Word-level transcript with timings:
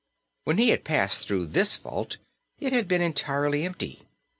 When 0.45 0.57
he 0.57 0.69
had 0.69 0.83
passed 0.83 1.27
through 1.27 1.45
this 1.45 1.75
vault 1.77 2.17
it 2.57 2.73
had 2.73 2.87
been 2.87 3.01
entirely 3.03 3.65
empty. 3.65 4.01